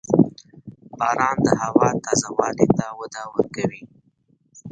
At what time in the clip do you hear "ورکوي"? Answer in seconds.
3.33-3.83